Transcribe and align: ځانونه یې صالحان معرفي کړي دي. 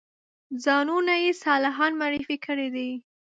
ځانونه 0.63 1.13
یې 1.23 1.31
صالحان 1.43 1.91
معرفي 2.01 2.37
کړي 2.45 2.67
دي. 2.75 2.89